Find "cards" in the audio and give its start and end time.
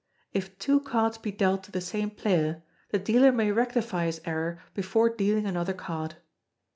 0.79-1.19